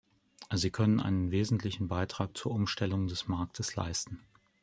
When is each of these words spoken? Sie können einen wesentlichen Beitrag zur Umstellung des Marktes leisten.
Sie 0.51 0.71
können 0.71 0.99
einen 0.99 1.29
wesentlichen 1.29 1.87
Beitrag 1.87 2.35
zur 2.35 2.53
Umstellung 2.53 3.05
des 3.05 3.27
Marktes 3.27 3.75
leisten. 3.75 4.19